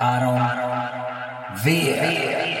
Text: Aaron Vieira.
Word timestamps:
Aaron 0.00 0.40
Vieira. 1.62 2.59